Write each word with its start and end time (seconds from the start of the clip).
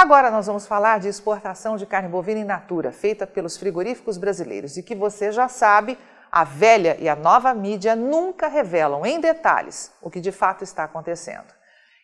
Agora 0.00 0.30
nós 0.30 0.46
vamos 0.46 0.64
falar 0.64 1.00
de 1.00 1.08
exportação 1.08 1.76
de 1.76 1.84
carne 1.84 2.08
bovina 2.08 2.38
in 2.38 2.44
natura, 2.44 2.92
feita 2.92 3.26
pelos 3.26 3.56
frigoríficos 3.56 4.16
brasileiros 4.16 4.76
e 4.76 4.82
que 4.84 4.94
você 4.94 5.32
já 5.32 5.48
sabe, 5.48 5.98
a 6.30 6.44
velha 6.44 6.96
e 7.00 7.08
a 7.08 7.16
nova 7.16 7.52
mídia 7.52 7.96
nunca 7.96 8.46
revelam 8.46 9.04
em 9.04 9.18
detalhes 9.18 9.90
o 10.00 10.08
que 10.08 10.20
de 10.20 10.30
fato 10.30 10.62
está 10.62 10.84
acontecendo. 10.84 11.52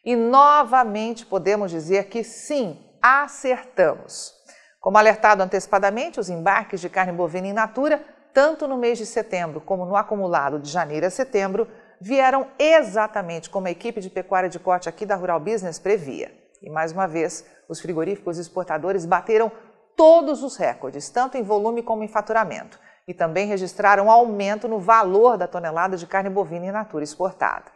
E 0.04 0.16
novamente 0.16 1.24
podemos 1.24 1.70
dizer 1.70 2.06
que 2.06 2.24
sim, 2.24 2.84
acertamos. 3.00 4.34
Como 4.80 4.98
alertado 4.98 5.44
antecipadamente, 5.44 6.18
os 6.18 6.28
embarques 6.28 6.80
de 6.80 6.88
carne 6.88 7.12
bovina 7.12 7.46
in 7.46 7.52
natura, 7.52 8.04
tanto 8.32 8.66
no 8.66 8.76
mês 8.76 8.98
de 8.98 9.06
setembro 9.06 9.60
como 9.60 9.86
no 9.86 9.94
acumulado 9.94 10.58
de 10.58 10.68
janeiro 10.68 11.06
a 11.06 11.10
setembro, 11.10 11.68
vieram 12.00 12.48
exatamente 12.58 13.48
como 13.48 13.68
a 13.68 13.70
equipe 13.70 14.00
de 14.00 14.10
pecuária 14.10 14.48
de 14.48 14.58
corte 14.58 14.88
aqui 14.88 15.06
da 15.06 15.14
Rural 15.14 15.38
Business 15.38 15.78
previa. 15.78 16.42
E 16.64 16.70
mais 16.70 16.92
uma 16.92 17.06
vez, 17.06 17.44
os 17.68 17.78
frigoríficos 17.78 18.38
exportadores 18.38 19.04
bateram 19.04 19.52
todos 19.94 20.42
os 20.42 20.56
recordes, 20.56 21.10
tanto 21.10 21.36
em 21.36 21.42
volume 21.42 21.82
como 21.82 22.02
em 22.02 22.08
faturamento, 22.08 22.80
e 23.06 23.12
também 23.12 23.46
registraram 23.46 24.10
aumento 24.10 24.66
no 24.66 24.80
valor 24.80 25.36
da 25.36 25.46
tonelada 25.46 25.96
de 25.96 26.06
carne 26.06 26.30
bovina 26.30 26.66
in 26.66 26.72
natura 26.72 27.04
exportada. 27.04 27.70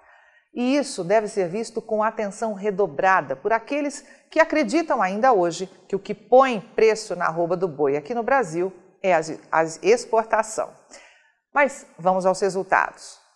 E 0.55 0.75
isso 0.77 1.05
deve 1.05 1.29
ser 1.29 1.49
visto 1.49 1.83
com 1.83 2.03
atenção 2.03 2.55
redobrada 2.55 3.37
por 3.37 3.53
aqueles 3.53 4.05
que 4.31 4.41
acreditam 4.41 5.03
ainda 5.03 5.35
hoje 5.35 5.67
que 5.87 5.95
o 5.95 5.99
que 5.99 6.15
põe 6.15 6.59
preço 6.59 7.15
na 7.15 7.27
arroba 7.27 7.57
do 7.57 7.69
boi 7.69 7.95
aqui 7.95 8.15
no 8.15 8.23
Brasil 8.23 8.73
é 9.03 9.15
a 9.15 9.65
exportação. 9.83 10.71
Mas 11.53 11.87
vamos 11.99 12.25
aos 12.25 12.41
resultados. 12.41 13.28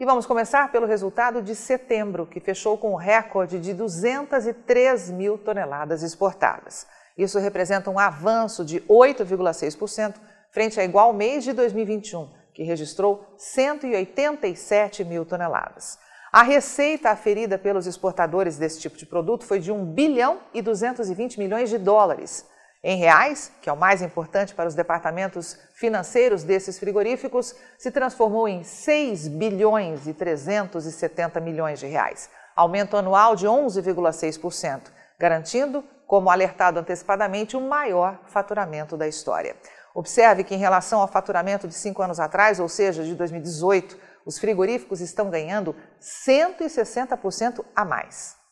E 0.00 0.04
vamos 0.04 0.26
começar 0.26 0.72
pelo 0.72 0.88
resultado 0.88 1.40
de 1.40 1.54
setembro, 1.54 2.26
que 2.26 2.40
fechou 2.40 2.76
com 2.76 2.94
um 2.94 2.96
recorde 2.96 3.60
de 3.60 3.72
203 3.72 5.12
mil 5.12 5.38
toneladas 5.38 6.02
exportadas. 6.02 6.84
Isso 7.16 7.38
representa 7.38 7.90
um 7.90 7.98
avanço 7.98 8.64
de 8.64 8.80
8,6% 8.80 10.16
frente 10.50 10.80
a 10.80 10.84
igual 10.84 11.12
mês 11.12 11.44
de 11.44 11.52
2021, 11.52 12.28
que 12.52 12.64
registrou 12.64 13.24
187 13.38 15.04
mil 15.04 15.24
toneladas. 15.24 15.96
A 16.32 16.42
receita 16.42 17.10
aferida 17.10 17.56
pelos 17.56 17.86
exportadores 17.86 18.58
desse 18.58 18.80
tipo 18.80 18.96
de 18.96 19.06
produto 19.06 19.44
foi 19.44 19.60
de 19.60 19.70
1 19.70 19.94
bilhão 19.94 20.40
e 20.52 20.60
220 20.60 21.38
milhões 21.38 21.70
de 21.70 21.78
dólares. 21.78 22.44
Em 22.86 22.98
reais, 22.98 23.50
que 23.62 23.70
é 23.70 23.72
o 23.72 23.76
mais 23.78 24.02
importante 24.02 24.54
para 24.54 24.68
os 24.68 24.74
departamentos 24.74 25.58
financeiros 25.72 26.44
desses 26.44 26.78
frigoríficos, 26.78 27.56
se 27.78 27.90
transformou 27.90 28.46
em 28.46 28.62
6 28.62 29.26
bilhões 29.28 30.06
e 30.06 30.12
370 30.12 31.40
milhões 31.40 31.80
de 31.80 31.86
reais, 31.86 32.28
aumento 32.54 32.94
anual 32.94 33.34
de 33.34 33.46
11,6%, 33.46 34.82
garantindo, 35.18 35.82
como 36.06 36.28
alertado 36.28 36.78
antecipadamente, 36.78 37.56
o 37.56 37.60
maior 37.62 38.20
faturamento 38.26 38.98
da 38.98 39.08
história. 39.08 39.56
Observe 39.94 40.44
que 40.44 40.54
em 40.54 40.58
relação 40.58 41.00
ao 41.00 41.08
faturamento 41.08 41.66
de 41.66 41.72
cinco 41.72 42.02
anos 42.02 42.20
atrás, 42.20 42.60
ou 42.60 42.68
seja, 42.68 43.02
de 43.02 43.14
2018, 43.14 43.96
os 44.26 44.38
frigoríficos 44.38 45.00
estão 45.00 45.30
ganhando 45.30 45.74
160% 46.02 47.64
a 47.74 47.82
mais. 47.82 48.43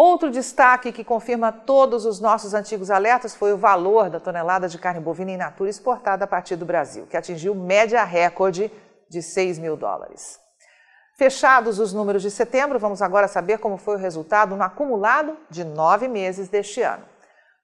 Outro 0.00 0.30
destaque 0.30 0.92
que 0.92 1.02
confirma 1.02 1.50
todos 1.50 2.06
os 2.06 2.20
nossos 2.20 2.54
antigos 2.54 2.88
alertas 2.88 3.34
foi 3.34 3.52
o 3.52 3.56
valor 3.56 4.08
da 4.08 4.20
tonelada 4.20 4.68
de 4.68 4.78
carne 4.78 5.00
bovina 5.00 5.32
in 5.32 5.36
natura 5.36 5.68
exportada 5.68 6.24
a 6.24 6.28
partir 6.28 6.54
do 6.54 6.64
Brasil, 6.64 7.04
que 7.08 7.16
atingiu 7.16 7.52
média 7.52 8.04
recorde 8.04 8.70
de 9.10 9.20
6 9.20 9.58
mil 9.58 9.76
dólares. 9.76 10.38
Fechados 11.16 11.80
os 11.80 11.92
números 11.92 12.22
de 12.22 12.30
setembro, 12.30 12.78
vamos 12.78 13.02
agora 13.02 13.26
saber 13.26 13.58
como 13.58 13.76
foi 13.76 13.96
o 13.96 13.98
resultado 13.98 14.54
no 14.54 14.62
acumulado 14.62 15.36
de 15.50 15.64
nove 15.64 16.06
meses 16.06 16.48
deste 16.48 16.80
ano. 16.80 17.04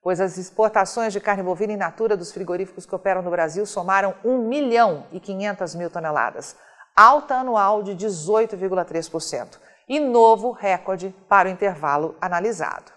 Pois 0.03 0.21
as 0.21 0.37
exportações 0.37 1.12
de 1.12 1.21
carne 1.21 1.45
bovina 1.45 1.75
in 1.75 1.77
natura 1.77 2.16
dos 2.16 2.33
frigoríficos 2.33 2.84
que 2.84 2.97
operam 2.97 3.22
no 3.22 3.31
Brasil 3.31 3.65
somaram 3.65 4.12
1 4.25 4.39
milhão 4.49 5.06
e 5.12 5.21
500 5.21 5.77
mil 5.77 5.89
toneladas, 5.89 6.56
alta 6.97 7.37
anual 7.37 7.84
de 7.84 7.95
18,3% 7.95 9.62
e 9.89 10.00
novo 10.00 10.50
recorde 10.50 11.15
para 11.28 11.49
o 11.49 11.53
intervalo 11.53 12.17
analisado. 12.21 12.93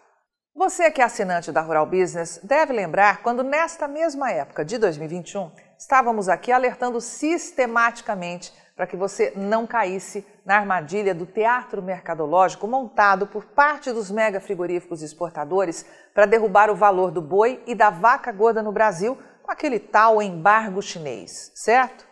Você 0.56 0.90
que 0.90 1.02
é 1.02 1.06
assinante 1.06 1.52
da 1.52 1.62
Rural 1.62 1.86
Business 1.86 2.40
deve 2.42 2.74
lembrar 2.74 3.22
quando, 3.22 3.44
nesta 3.44 3.88
mesma 3.88 4.32
época 4.32 4.66
de 4.66 4.80
2021, 4.80 5.52
estávamos 5.78 6.28
aqui 6.28 6.52
alertando 6.52 7.00
sistematicamente 7.00 8.52
para 8.76 8.88
que 8.88 8.96
você 8.96 9.34
não 9.36 9.68
caísse 9.68 10.26
na 10.46 10.56
armadilha 10.56 11.14
do 11.14 11.26
teatro 11.26 11.82
mercadológico 11.82 12.68
montado 12.68 13.28
por 13.28 13.46
parte 13.46 13.92
dos 13.92 14.10
mega 14.10 14.40
frigoríficos 14.40 15.02
exportadores 15.02 15.86
para 16.14 16.26
derrubar 16.26 16.70
o 16.70 16.76
valor 16.76 17.12
do 17.12 17.22
boi 17.22 17.62
e 17.68 17.76
da 17.76 17.90
vaca 17.90 18.32
gorda 18.32 18.64
no 18.64 18.72
Brasil 18.72 19.18
com 19.44 19.52
aquele 19.52 19.80
tal 19.80 20.22
embargo 20.22 20.82
chinês, 20.82 21.52
certo? 21.54 22.06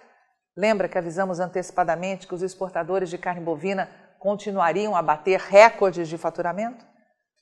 Lembra 0.56 0.88
que 0.88 0.98
avisamos 0.98 1.40
antecipadamente 1.40 2.28
que 2.28 2.34
os 2.34 2.42
exportadores 2.42 3.10
de 3.10 3.18
carne 3.18 3.42
bovina 3.42 3.90
continuariam 4.26 4.96
a 4.96 5.04
bater 5.04 5.40
recordes 5.40 6.10
de 6.10 6.18
faturamento? 6.18 6.84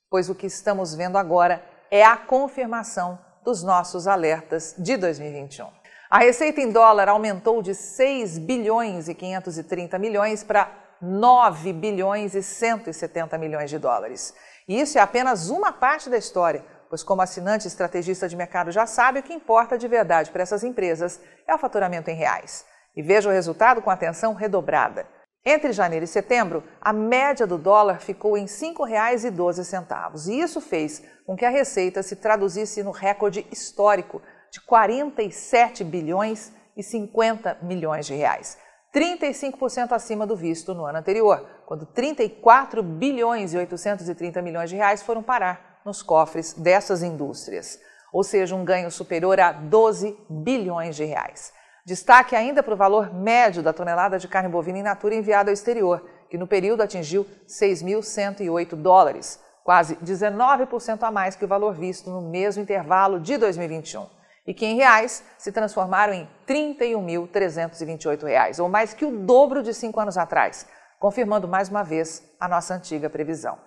Pois 0.10 0.28
o 0.28 0.36
que 0.36 0.48
estamos 0.48 0.94
vendo 0.94 1.18
agora 1.18 1.64
é 1.90 2.04
a 2.04 2.18
confirmação 2.18 3.18
dos 3.42 3.64
nossos 3.64 4.06
alertas 4.06 4.76
de 4.78 4.98
2021. 4.98 5.66
A 6.10 6.20
receita 6.20 6.60
em 6.60 6.74
dólar 6.74 7.08
aumentou 7.08 7.62
de 7.62 7.74
6 7.74 8.38
bilhões 8.38 9.08
e 9.08 9.16
530 9.16 9.98
milhões 9.98 10.44
para 10.44 10.70
9 11.02 11.72
bilhões 11.72 12.36
e 12.36 12.44
170 12.44 13.38
milhões 13.38 13.70
de 13.70 13.80
dólares. 13.80 14.34
E 14.68 14.78
isso 14.78 14.98
é 14.98 15.02
apenas 15.02 15.50
uma 15.50 15.72
parte 15.72 16.10
da 16.10 16.18
história, 16.18 16.66
pois 16.90 17.02
como 17.02 17.22
assinante 17.22 17.66
estrategista 17.66 18.28
de 18.28 18.36
mercado 18.36 18.74
já 18.74 18.86
sabe, 18.86 19.20
o 19.20 19.24
que 19.24 19.34
importa 19.34 19.78
de 19.78 19.88
verdade 19.88 20.32
para 20.32 20.44
essas 20.44 20.66
empresas 20.66 21.22
é 21.48 21.56
o 21.56 21.58
faturamento 21.58 22.12
em 22.12 22.16
reais. 22.16 22.66
E 22.94 23.02
veja 23.02 23.30
o 23.30 23.32
resultado 23.32 23.82
com 23.82 23.90
atenção 23.90 24.34
redobrada. 24.34 25.08
Entre 25.46 25.74
janeiro 25.74 26.06
e 26.06 26.08
setembro, 26.08 26.64
a 26.80 26.94
média 26.94 27.46
do 27.46 27.58
dólar 27.58 28.00
ficou 28.00 28.38
em 28.38 28.46
R$ 28.46 28.48
5,12 28.48 30.30
e 30.30 30.40
isso 30.40 30.62
fez 30.62 31.04
com 31.26 31.36
que 31.36 31.44
a 31.44 31.50
receita 31.50 32.02
se 32.02 32.16
traduzisse 32.16 32.81
no 32.81 32.92
recorde 32.92 33.46
histórico 33.52 34.22
de 34.50 34.62
47 34.62 35.84
bilhões 35.84 36.53
e 36.78 36.82
50 36.82 37.58
milhões 37.62 38.06
de 38.06 38.14
reais, 38.14 38.58
35% 38.96 39.92
acima 39.92 40.26
do 40.26 40.36
visto 40.36 40.74
no 40.74 40.86
ano 40.86 41.00
anterior, 41.00 41.46
quando 41.66 41.86
34 41.88 42.82
bilhões 42.82 43.53
e 43.53 43.58
830 43.58 44.42
milhões 44.42 44.70
de 44.70 44.78
reais 44.78 45.02
foram 45.02 45.22
parar 45.22 45.82
nos 45.84 46.02
cofres 46.02 46.53
dessas 46.53 47.03
indústrias, 47.03 47.80
ou 48.14 48.24
seja, 48.24 48.56
um 48.56 48.64
ganho 48.64 48.90
superior 48.90 49.40
a 49.42 49.52
12 49.52 50.16
bilhões 50.30 50.96
de 50.96 51.03
reais. 51.03 51.52
Destaque 51.86 52.34
ainda 52.34 52.64
para 52.64 52.74
o 52.74 52.78
valor 52.78 53.14
médio 53.14 53.62
da 53.62 53.74
tonelada 53.74 54.18
de 54.18 54.26
carne 54.26 54.48
bovina 54.48 54.78
in 54.80 54.84
natura 54.84 55.16
enviada 55.16 55.52
ao 55.52 55.54
exterior, 55.54 56.02
que 56.30 56.38
no 56.38 56.48
período 56.48 56.82
atingiu 56.82 57.28
6.108 57.46 58.74
dólares, 58.76 59.38
quase 59.66 59.98
19% 59.98 61.04
a 61.04 61.12
mais 61.12 61.36
que 61.36 61.44
o 61.44 61.48
valor 61.48 61.74
visto 61.74 62.09
no 62.09 62.22
mesmo 62.22 62.64
intervalo 62.64 63.20
de 63.20 63.38
2021, 63.38 64.08
e 64.47 64.53
que 64.53 64.66
em 64.66 64.78
reais 64.78 65.26
se 65.38 65.52
transformaram 65.52 66.14
em 66.14 66.24
R$ 66.47 66.76
31.328, 66.78 68.59
ou 68.62 68.70
mais 68.70 68.94
que 68.94 69.03
o 69.03 69.18
dobro 69.20 69.62
de 69.62 69.74
cinco 69.74 70.00
anos 70.00 70.18
atrás, 70.18 70.66
confirmando 70.97 71.50
mais 71.50 71.68
uma 71.68 71.84
vez 71.84 72.24
a 72.40 72.47
nossa 72.47 72.76
antiga 72.76 73.09
previsão. 73.09 73.58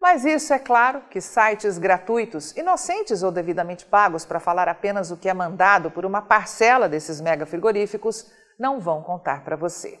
Mas 0.00 0.24
isso 0.24 0.52
é 0.52 0.58
claro 0.58 1.02
que 1.10 1.20
sites 1.20 1.78
gratuitos, 1.78 2.56
inocentes 2.56 3.22
ou 3.22 3.32
devidamente 3.32 3.84
pagos 3.84 4.24
para 4.24 4.38
falar 4.38 4.68
apenas 4.68 5.10
o 5.10 5.16
que 5.16 5.28
é 5.28 5.34
mandado 5.34 5.90
por 5.90 6.04
uma 6.04 6.22
parcela 6.22 6.88
desses 6.88 7.20
mega 7.20 7.46
frigoríficos, 7.46 8.30
não 8.58 8.78
vão 8.78 9.02
contar 9.02 9.42
para 9.42 9.56
você. 9.56 9.98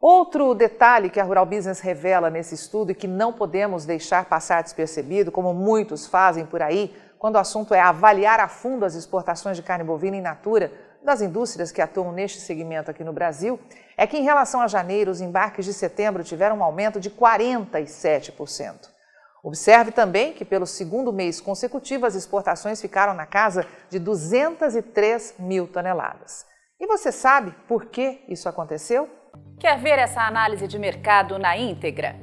Outro 0.00 0.54
detalhe 0.54 1.08
que 1.08 1.18
a 1.18 1.24
Rural 1.24 1.46
Business 1.46 1.80
revela 1.80 2.28
nesse 2.28 2.54
estudo 2.54 2.92
e 2.92 2.94
que 2.94 3.08
não 3.08 3.32
podemos 3.32 3.86
deixar 3.86 4.26
passar 4.26 4.62
despercebido, 4.62 5.32
como 5.32 5.54
muitos 5.54 6.06
fazem 6.06 6.44
por 6.44 6.60
aí, 6.60 6.94
quando 7.18 7.36
o 7.36 7.38
assunto 7.38 7.72
é 7.72 7.80
avaliar 7.80 8.38
a 8.38 8.48
fundo 8.48 8.84
as 8.84 8.94
exportações 8.94 9.56
de 9.56 9.62
carne 9.62 9.84
bovina 9.84 10.16
in 10.16 10.20
natura 10.20 10.70
das 11.02 11.22
indústrias 11.22 11.72
que 11.72 11.80
atuam 11.80 12.12
neste 12.12 12.40
segmento 12.40 12.90
aqui 12.90 13.02
no 13.02 13.12
Brasil, 13.12 13.58
é 13.96 14.06
que 14.06 14.18
em 14.18 14.24
relação 14.24 14.60
a 14.60 14.68
janeiro, 14.68 15.10
os 15.10 15.20
embarques 15.20 15.64
de 15.64 15.72
setembro 15.72 16.22
tiveram 16.22 16.58
um 16.58 16.62
aumento 16.62 17.00
de 17.00 17.10
47%. 17.10 18.95
Observe 19.46 19.92
também 19.92 20.32
que, 20.32 20.44
pelo 20.44 20.66
segundo 20.66 21.12
mês 21.12 21.40
consecutivo, 21.40 22.04
as 22.04 22.16
exportações 22.16 22.82
ficaram 22.82 23.14
na 23.14 23.24
casa 23.24 23.64
de 23.88 23.96
203 23.96 25.36
mil 25.38 25.68
toneladas. 25.68 26.44
E 26.80 26.86
você 26.88 27.12
sabe 27.12 27.54
por 27.68 27.84
que 27.84 28.24
isso 28.28 28.48
aconteceu? 28.48 29.08
Quer 29.60 29.78
ver 29.78 30.00
essa 30.00 30.22
análise 30.22 30.66
de 30.66 30.76
mercado 30.80 31.38
na 31.38 31.56
íntegra? 31.56 32.16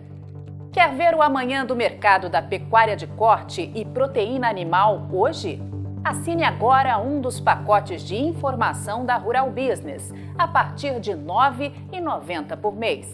Quer 0.74 0.94
ver 0.96 1.16
o 1.16 1.22
amanhã 1.22 1.66
do 1.66 1.78
mercado 1.78 2.28
da 2.28 2.42
pecuária 2.42 2.98
de 2.98 3.08
corte 3.08 3.72
e 3.74 3.86
proteína 3.86 4.50
animal 4.50 5.08
hoje? 5.10 5.62
Assine 6.04 6.44
agora 6.44 6.98
um 6.98 7.22
dos 7.22 7.40
pacotes 7.40 8.02
de 8.02 8.18
informação 8.18 9.06
da 9.06 9.16
Rural 9.16 9.50
Business, 9.50 10.12
a 10.38 10.46
partir 10.46 11.00
de 11.00 11.12
R$ 11.12 11.20
9,90 11.20 12.58
por 12.58 12.75
mês. 12.75 13.08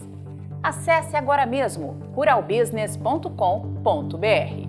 Acesse 0.62 1.16
agora 1.16 1.46
mesmo 1.46 1.98
ruralbusiness.com.br. 2.14 4.68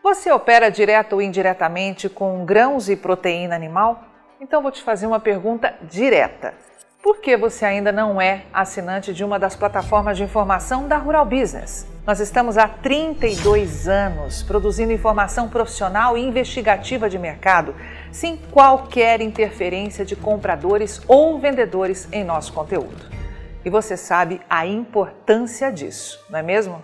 Você 0.00 0.30
opera 0.30 0.70
direto 0.70 1.14
ou 1.14 1.22
indiretamente 1.22 2.08
com 2.08 2.44
grãos 2.44 2.88
e 2.88 2.94
proteína 2.94 3.56
animal? 3.56 4.04
Então 4.40 4.62
vou 4.62 4.70
te 4.70 4.80
fazer 4.80 5.08
uma 5.08 5.18
pergunta 5.18 5.74
direta. 5.82 6.54
Por 7.02 7.18
que 7.18 7.36
você 7.36 7.64
ainda 7.64 7.90
não 7.90 8.20
é 8.20 8.44
assinante 8.52 9.12
de 9.12 9.24
uma 9.24 9.38
das 9.38 9.56
plataformas 9.56 10.16
de 10.16 10.22
informação 10.22 10.86
da 10.86 10.96
Rural 10.96 11.26
Business? 11.26 11.84
Nós 12.06 12.20
estamos 12.20 12.56
há 12.56 12.68
32 12.68 13.88
anos 13.88 14.44
produzindo 14.44 14.92
informação 14.92 15.48
profissional 15.48 16.16
e 16.16 16.22
investigativa 16.22 17.10
de 17.10 17.18
mercado, 17.18 17.74
sem 18.12 18.36
qualquer 18.36 19.20
interferência 19.20 20.04
de 20.04 20.14
compradores 20.14 21.00
ou 21.08 21.40
vendedores 21.40 22.06
em 22.12 22.22
nosso 22.22 22.52
conteúdo. 22.52 23.15
E 23.66 23.68
você 23.68 23.96
sabe 23.96 24.40
a 24.48 24.64
importância 24.64 25.72
disso, 25.72 26.24
não 26.30 26.38
é 26.38 26.42
mesmo? 26.42 26.80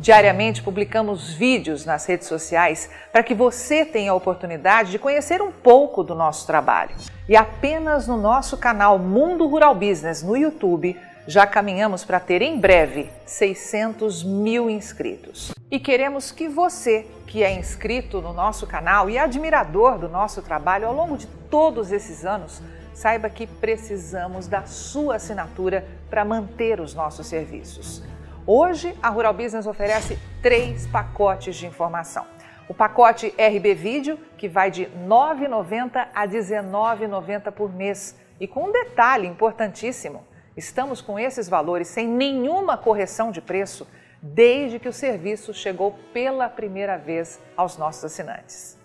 Diariamente 0.00 0.62
publicamos 0.62 1.34
vídeos 1.34 1.84
nas 1.84 2.06
redes 2.06 2.26
sociais 2.26 2.88
para 3.12 3.22
que 3.22 3.34
você 3.34 3.84
tenha 3.84 4.12
a 4.12 4.14
oportunidade 4.14 4.92
de 4.92 4.98
conhecer 4.98 5.42
um 5.42 5.52
pouco 5.52 6.02
do 6.02 6.14
nosso 6.14 6.46
trabalho. 6.46 6.96
E 7.28 7.36
apenas 7.36 8.08
no 8.08 8.16
nosso 8.16 8.56
canal 8.56 8.98
Mundo 8.98 9.46
Rural 9.46 9.74
Business 9.74 10.22
no 10.22 10.34
YouTube 10.34 10.98
já 11.26 11.46
caminhamos 11.46 12.02
para 12.02 12.18
ter 12.18 12.40
em 12.40 12.58
breve 12.58 13.10
600 13.26 14.24
mil 14.24 14.70
inscritos. 14.70 15.52
E 15.70 15.78
queremos 15.78 16.32
que 16.32 16.48
você, 16.48 17.06
que 17.26 17.42
é 17.42 17.52
inscrito 17.52 18.22
no 18.22 18.32
nosso 18.32 18.66
canal 18.66 19.10
e 19.10 19.18
admirador 19.18 19.98
do 19.98 20.08
nosso 20.08 20.40
trabalho 20.40 20.86
ao 20.86 20.94
longo 20.94 21.18
de 21.18 21.26
todos 21.26 21.92
esses 21.92 22.24
anos, 22.24 22.62
saiba 22.96 23.28
que 23.28 23.46
precisamos 23.46 24.48
da 24.48 24.64
sua 24.64 25.16
assinatura 25.16 25.86
para 26.08 26.24
manter 26.24 26.80
os 26.80 26.94
nossos 26.94 27.26
serviços. 27.26 28.02
Hoje, 28.46 28.96
a 29.02 29.10
Rural 29.10 29.34
Business 29.34 29.66
oferece 29.66 30.18
três 30.40 30.86
pacotes 30.86 31.56
de 31.56 31.66
informação. 31.66 32.24
O 32.66 32.72
pacote 32.72 33.34
RB 33.38 33.74
Vídeo, 33.74 34.18
que 34.38 34.48
vai 34.48 34.70
de 34.70 34.84
R$ 34.84 34.90
9,90 35.06 36.08
a 36.14 36.22
R$ 36.22 36.28
19,90 36.28 37.52
por 37.52 37.70
mês. 37.70 38.16
E 38.40 38.48
com 38.48 38.64
um 38.68 38.72
detalhe 38.72 39.26
importantíssimo: 39.28 40.26
estamos 40.56 41.02
com 41.02 41.18
esses 41.18 41.50
valores 41.50 41.88
sem 41.88 42.08
nenhuma 42.08 42.78
correção 42.78 43.30
de 43.30 43.42
preço 43.42 43.86
desde 44.22 44.78
que 44.78 44.88
o 44.88 44.92
serviço 44.92 45.52
chegou 45.52 45.98
pela 46.14 46.48
primeira 46.48 46.96
vez 46.96 47.38
aos 47.54 47.76
nossos 47.76 48.06
assinantes. 48.06 48.78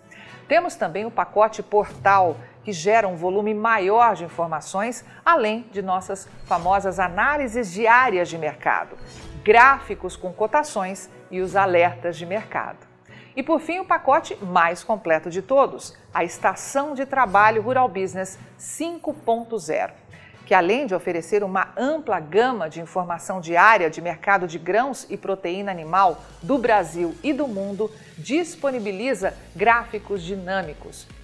Temos 0.46 0.74
também 0.74 1.06
o 1.06 1.10
pacote 1.10 1.62
Portal, 1.62 2.36
que 2.64 2.72
gera 2.72 3.08
um 3.08 3.16
volume 3.16 3.54
maior 3.54 4.14
de 4.14 4.24
informações, 4.24 5.04
além 5.24 5.66
de 5.70 5.82
nossas 5.82 6.28
famosas 6.46 6.98
análises 6.98 7.72
diárias 7.72 8.28
de 8.28 8.38
mercado, 8.38 8.96
gráficos 9.42 10.16
com 10.16 10.32
cotações 10.32 11.10
e 11.30 11.40
os 11.40 11.56
alertas 11.56 12.16
de 12.16 12.26
mercado. 12.26 12.86
E 13.34 13.42
por 13.42 13.60
fim, 13.60 13.80
o 13.80 13.84
pacote 13.84 14.36
mais 14.44 14.84
completo 14.84 15.30
de 15.30 15.40
todos, 15.40 15.96
a 16.12 16.22
Estação 16.22 16.94
de 16.94 17.06
Trabalho 17.06 17.62
Rural 17.62 17.88
Business 17.88 18.38
5.0 18.58 20.02
que 20.44 20.54
além 20.54 20.86
de 20.86 20.94
oferecer 20.94 21.44
uma 21.44 21.72
ampla 21.76 22.18
gama 22.18 22.68
de 22.68 22.80
informação 22.80 23.40
diária 23.40 23.88
de 23.88 24.00
mercado 24.00 24.46
de 24.46 24.58
grãos 24.58 25.06
e 25.08 25.16
proteína 25.16 25.70
animal 25.70 26.20
do 26.42 26.58
Brasil 26.58 27.14
e 27.22 27.32
do 27.32 27.46
mundo, 27.46 27.90
disponibiliza 28.18 29.34
gráficos 29.54 30.22
dinâmicos 30.22 31.06